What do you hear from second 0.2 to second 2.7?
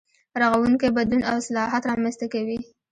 رغونکی بدلون او اصلاحات رامنځته کوي.